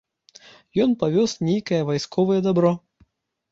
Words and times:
Ён 0.85 0.95
павёз 1.03 1.35
нейкае 1.51 1.81
вайсковае 1.91 2.41
дабро. 2.49 2.75